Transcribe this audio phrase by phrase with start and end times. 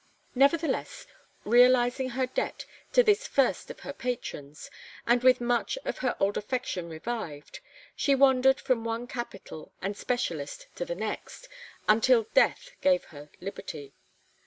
[0.33, 1.05] Nevertheless,
[1.45, 4.71] realizing her debt to this first of her patrons,
[5.05, 7.59] and with much of her old affection revived,
[7.95, 11.47] she wandered from one capital and specialist to the next,
[11.87, 13.93] until death gave her liberty.